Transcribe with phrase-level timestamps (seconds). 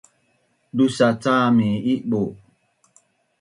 [0.77, 2.23] dusa’ cam mi Ibu